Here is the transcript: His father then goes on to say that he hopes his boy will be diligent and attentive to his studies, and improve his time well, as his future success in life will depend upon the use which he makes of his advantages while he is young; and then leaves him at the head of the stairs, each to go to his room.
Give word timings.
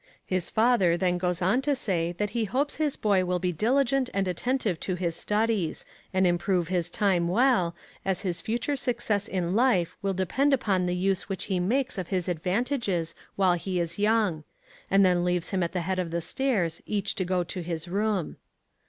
His 0.25 0.49
father 0.49 0.97
then 0.97 1.19
goes 1.19 1.43
on 1.43 1.61
to 1.61 1.75
say 1.75 2.11
that 2.13 2.31
he 2.31 2.45
hopes 2.45 2.77
his 2.77 2.95
boy 2.97 3.23
will 3.23 3.37
be 3.37 3.51
diligent 3.51 4.09
and 4.15 4.27
attentive 4.27 4.79
to 4.79 4.95
his 4.95 5.15
studies, 5.15 5.85
and 6.11 6.25
improve 6.25 6.69
his 6.69 6.89
time 6.89 7.27
well, 7.27 7.75
as 8.03 8.21
his 8.21 8.41
future 8.41 8.75
success 8.75 9.27
in 9.27 9.53
life 9.53 9.95
will 10.01 10.15
depend 10.15 10.55
upon 10.55 10.87
the 10.87 10.95
use 10.95 11.29
which 11.29 11.43
he 11.53 11.59
makes 11.59 11.99
of 11.99 12.07
his 12.07 12.27
advantages 12.27 13.13
while 13.35 13.53
he 13.53 13.79
is 13.79 13.99
young; 13.99 14.43
and 14.89 15.05
then 15.05 15.23
leaves 15.23 15.51
him 15.51 15.61
at 15.61 15.71
the 15.71 15.81
head 15.81 15.99
of 15.99 16.09
the 16.09 16.19
stairs, 16.21 16.81
each 16.87 17.13
to 17.13 17.23
go 17.23 17.43
to 17.43 17.61
his 17.61 17.87
room. 17.87 18.37